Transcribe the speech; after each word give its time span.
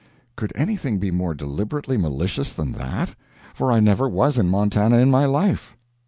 Could 0.35 0.51
anything 0.55 0.97
be 0.97 1.11
more 1.11 1.35
deliberately 1.35 1.95
malicious 1.95 2.53
than 2.53 2.71
that? 2.71 3.13
For 3.53 3.71
I 3.71 3.79
never 3.79 4.09
was 4.09 4.39
in 4.39 4.49
Montana 4.49 4.97
in 4.97 5.11
my 5.11 5.25
life. 5.25 5.77